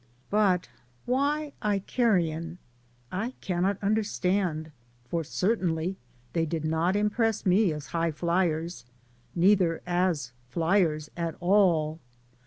But 0.31 0.67
why 1.05 1.53
Icarian? 1.63 2.57
I 3.11 3.33
cannot 3.39 3.77
understand, 3.83 4.71
for 5.07 5.23
certainly 5.23 5.95
they 6.33 6.43
did 6.47 6.65
not 6.65 6.95
impress 6.95 7.45
me 7.45 7.71
as 7.71 7.85
high 7.93 8.09
flyers, 8.11 8.83
neither 9.35 9.83
as 9.85 10.31
flyers 10.49 11.11
at 11.15 11.35
all. 11.39 11.99